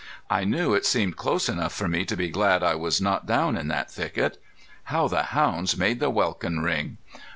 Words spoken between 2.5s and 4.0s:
I was not down in that